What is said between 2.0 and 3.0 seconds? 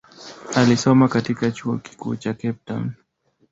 cha Cape Town.